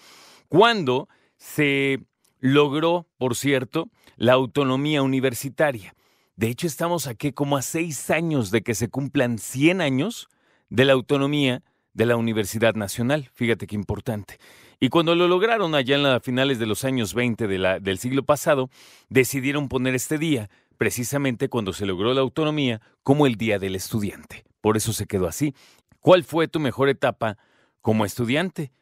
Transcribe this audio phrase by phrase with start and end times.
[0.48, 2.01] cuando se
[2.41, 5.95] logró, por cierto, la autonomía universitaria.
[6.37, 10.29] De hecho, estamos aquí como a seis años de que se cumplan 100 años
[10.69, 13.30] de la autonomía de la Universidad Nacional.
[13.34, 14.39] Fíjate qué importante.
[14.81, 17.98] Y cuando lo lograron allá en las finales de los años 20 de la, del
[17.98, 18.69] siglo pasado,
[19.09, 24.44] decidieron poner este día, precisamente cuando se logró la autonomía, como el Día del Estudiante.
[24.61, 25.55] Por eso se quedó así.
[26.00, 27.39] ¿Cuál fue tu mejor etapa
[27.81, 28.72] como estudiante?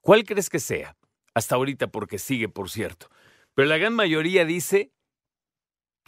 [0.00, 0.96] ¿Cuál crees que sea?
[1.32, 3.06] Hasta ahorita porque sigue, por cierto.
[3.54, 4.90] Pero la gran mayoría dice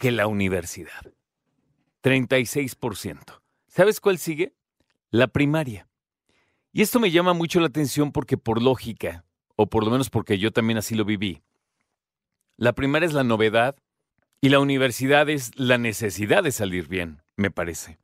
[0.01, 1.13] que la universidad.
[2.01, 3.39] 36%.
[3.67, 4.55] ¿Sabes cuál sigue?
[5.11, 5.87] La primaria.
[6.73, 10.39] Y esto me llama mucho la atención porque por lógica, o por lo menos porque
[10.39, 11.43] yo también así lo viví,
[12.57, 13.75] la primaria es la novedad
[14.41, 17.99] y la universidad es la necesidad de salir bien, me parece.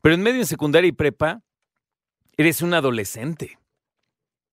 [0.00, 1.44] Pero en medio de secundaria y prepa,
[2.36, 3.60] eres un adolescente.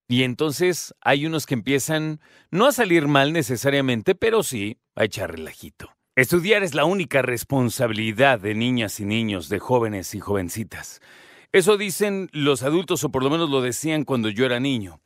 [0.08, 2.21] Y entonces hay unos que empiezan
[2.52, 5.89] no a salir mal necesariamente, pero sí a echar relajito.
[6.16, 11.02] Estudiar es la única responsabilidad de niñas y niños, de jóvenes y jovencitas.
[11.52, 15.02] Eso dicen los adultos, o por lo menos lo decían cuando yo era niño.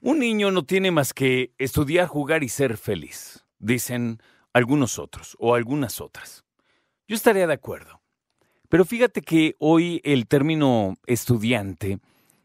[0.00, 5.56] Un niño no tiene más que estudiar, jugar y ser feliz, dicen algunos otros o
[5.56, 6.44] algunas otras.
[7.08, 8.00] Yo estaría de acuerdo.
[8.68, 11.98] Pero fíjate que hoy el término estudiante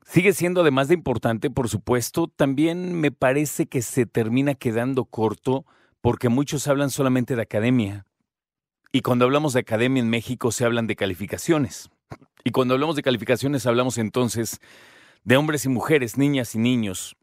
[0.04, 5.64] sigue siendo, además de importante, por supuesto, también me parece que se termina quedando corto
[6.08, 8.06] porque muchos hablan solamente de academia.
[8.94, 11.90] Y cuando hablamos de academia en México se hablan de calificaciones.
[12.46, 14.62] Y cuando hablamos de calificaciones hablamos entonces
[15.26, 17.18] de hombres y mujeres, niñas y niños,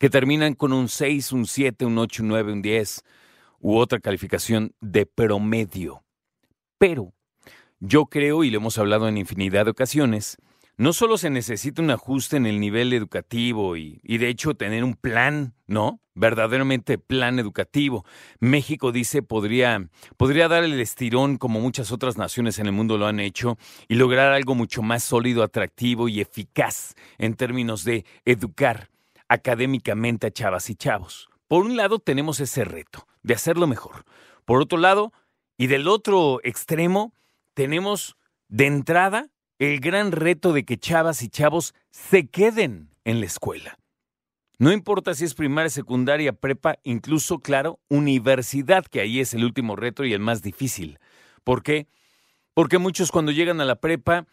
[0.00, 3.04] que terminan con un 6, un 7, un 8, un 9, un 10
[3.60, 6.02] u otra calificación de promedio.
[6.78, 7.12] Pero
[7.78, 10.38] yo creo, y lo hemos hablado en infinidad de ocasiones,
[10.76, 14.94] no solo se necesita un ajuste en el nivel educativo y, de hecho tener un
[14.94, 16.00] plan, ¿no?
[16.14, 18.04] Verdaderamente plan educativo.
[18.40, 23.06] México dice podría, podría dar el estirón como muchas otras naciones en el mundo lo
[23.06, 28.90] han hecho y lograr algo mucho más sólido, atractivo y eficaz en términos de educar
[29.28, 31.28] académicamente a chavas y chavos.
[31.48, 34.04] Por un lado tenemos ese reto de hacerlo mejor.
[34.44, 35.12] Por otro lado,
[35.56, 37.14] y del otro extremo,
[37.54, 38.16] tenemos
[38.48, 39.31] de entrada
[39.62, 43.78] el gran reto de que chavas y chavos se queden en la escuela.
[44.58, 49.76] No importa si es primaria, secundaria, prepa, incluso, claro, universidad, que ahí es el último
[49.76, 50.98] reto y el más difícil.
[51.44, 51.86] ¿Por qué?
[52.54, 54.26] Porque muchos cuando llegan a la prepa,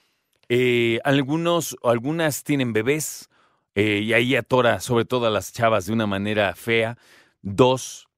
[0.50, 3.30] eh, algunos algunas tienen bebés
[3.76, 6.98] eh, y ahí atora sobre todo a las chavas de una manera fea.
[7.44, 8.09] Dos,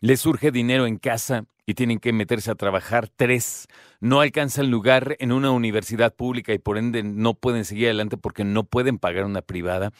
[0.00, 3.08] les surge dinero en casa y tienen que meterse a trabajar.
[3.08, 3.68] Tres,
[4.00, 8.44] no alcanzan lugar en una universidad pública y por ende no pueden seguir adelante porque
[8.44, 9.92] no pueden pagar una privada.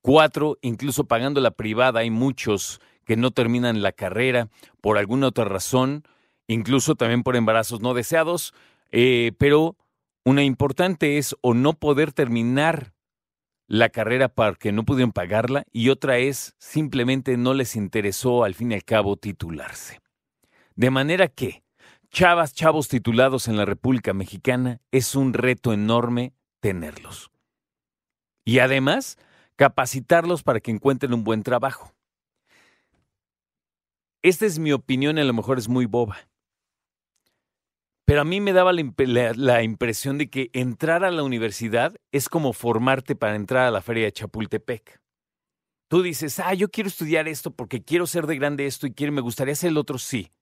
[0.00, 4.48] Cuatro, incluso pagando la privada hay muchos que no terminan la carrera
[4.80, 6.04] por alguna otra razón,
[6.48, 8.52] incluso también por embarazos no deseados,
[8.90, 9.76] eh, pero
[10.24, 12.92] una importante es o no poder terminar
[13.66, 18.72] la carrera porque no pudieron pagarla y otra es simplemente no les interesó al fin
[18.72, 20.00] y al cabo titularse.
[20.74, 21.62] De manera que,
[22.10, 27.30] chavas, chavos titulados en la República Mexicana, es un reto enorme tenerlos.
[28.44, 29.18] Y además,
[29.56, 31.94] capacitarlos para que encuentren un buen trabajo.
[34.22, 36.16] Esta es mi opinión, a lo mejor es muy boba.
[38.04, 42.52] Pero a mí me daba la, impresión de que entrar a la universidad es como
[42.52, 45.00] formarte para entrar a la feria de Chapultepec.
[45.88, 49.12] Tú dices, ah, yo quiero estudiar esto porque quiero ser de grande esto y quiero,
[49.12, 50.32] me gustaría hacer el otro, sí,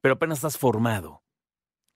[0.00, 1.22] pero apenas estás formado.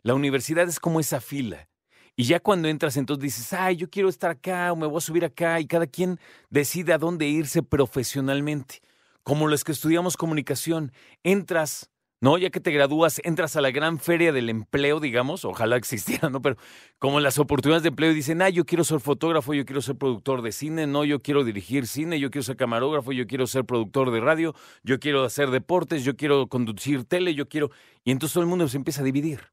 [0.02, 1.68] La universidad es como esa fila.
[2.16, 5.00] Y ya cuando entras, entonces dices, ay, yo quiero estar acá o me voy a
[5.00, 6.20] subir acá y cada quien
[6.50, 8.82] decide a dónde irse profesionalmente.
[9.22, 10.92] Como los que estudiamos comunicación,
[11.22, 11.90] entras
[12.24, 12.38] ¿no?
[12.38, 16.40] Ya que te gradúas, entras a la gran feria del empleo, digamos, ojalá existiera, ¿no?
[16.40, 16.56] Pero
[16.98, 20.40] como las oportunidades de empleo dicen, ah, yo quiero ser fotógrafo, yo quiero ser productor
[20.40, 24.10] de cine, no, yo quiero dirigir cine, yo quiero ser camarógrafo, yo quiero ser productor
[24.10, 27.70] de radio, yo quiero hacer deportes, yo quiero conducir tele, yo quiero...
[28.04, 29.52] Y entonces todo el mundo se empieza a dividir.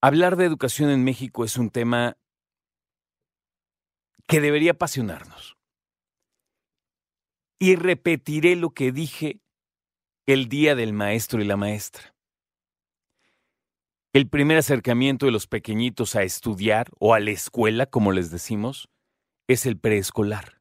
[0.00, 2.16] Hablar de educación en México es un tema
[4.26, 5.58] que debería apasionarnos.
[7.58, 9.42] Y repetiré lo que dije
[10.28, 12.14] el día del maestro y la maestra.
[14.12, 18.90] El primer acercamiento de los pequeñitos a estudiar o a la escuela, como les decimos,
[19.46, 20.60] es el preescolar.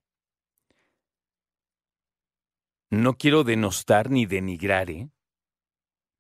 [2.89, 5.09] No quiero denostar ni denigrar, ¿eh?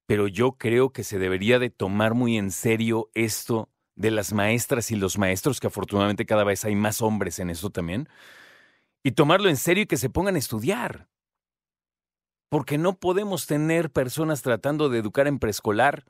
[0.07, 4.91] pero yo creo que se debería de tomar muy en serio esto de las maestras
[4.91, 8.09] y los maestros, que afortunadamente cada vez hay más hombres en eso también,
[9.03, 11.07] y tomarlo en serio y que se pongan a estudiar
[12.49, 16.05] porque no podemos tener personas tratando de educar en preescolar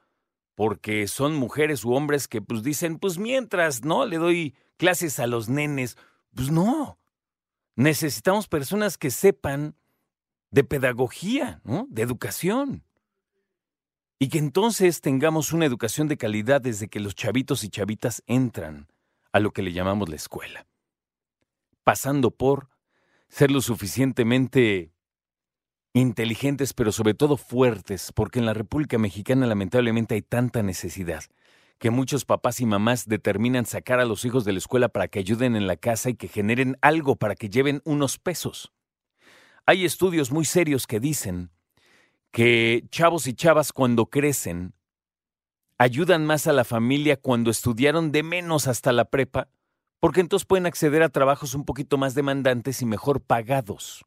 [0.57, 4.07] porque son mujeres u hombres que pues dicen, pues mientras, ¿no?
[4.07, 5.97] Le doy clases a los nenes.
[6.33, 6.97] Pues no.
[7.75, 9.75] Necesitamos personas que sepan
[10.49, 11.61] de pedagogía.
[11.89, 12.83] De educación.
[14.17, 18.87] Y que entonces tengamos una educación de calidad desde que los chavitos y chavitas entran
[19.31, 20.65] a lo que le llamamos la escuela.
[21.83, 22.69] Pasando por
[23.29, 24.91] ser lo suficientemente
[25.99, 31.23] inteligentes, pero sobre todo fuertes, porque en la República Mexicana lamentablemente hay tanta necesidad
[31.79, 35.19] que muchos papás y mamás determinan sacar a los hijos de la escuela para que
[35.19, 38.73] ayuden en la casa y que generen algo para que lleven unos pesos.
[39.65, 41.51] Hay estudios muy serios que dicen
[42.31, 44.73] que chavos y chavas cuando crecen
[45.77, 49.49] ayudan más a la familia cuando estudiaron de menos hasta la prepa,
[49.99, 54.06] porque entonces pueden acceder a trabajos un poquito más demandantes y mejor pagados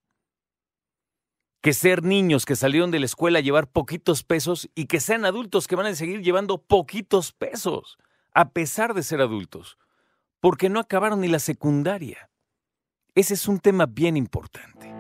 [1.60, 5.24] que ser niños que salieron de la escuela a llevar poquitos pesos y que sean
[5.24, 7.98] adultos que van a seguir llevando poquitos pesos,
[8.32, 9.76] a pesar de ser adultos,
[10.40, 12.30] porque no acabaron ni la secundaria.
[13.14, 14.90] Ese es un tema bien importante.